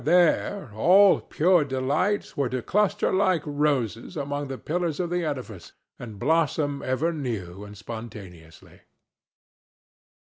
—there 0.03 0.71
all 0.73 1.21
pure 1.21 1.63
delights 1.63 2.35
were 2.35 2.49
to 2.49 2.63
cluster 2.63 3.13
like 3.13 3.43
roses 3.45 4.17
among 4.17 4.47
the 4.47 4.57
pillars 4.57 4.99
of 4.99 5.11
the 5.11 5.23
edifice 5.23 5.73
and 5.99 6.17
blossom 6.17 6.81
ever 6.81 7.13
new 7.13 7.63
and 7.63 7.77
spontaneously. 7.77 8.79